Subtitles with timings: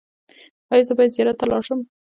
[0.71, 1.79] ایا زه باید زیارت ته لاړ شم؟